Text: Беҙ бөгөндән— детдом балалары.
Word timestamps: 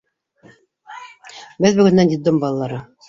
Беҙ 1.67 1.77
бөгөндән— 1.81 2.11
детдом 2.15 2.41
балалары. 2.47 2.81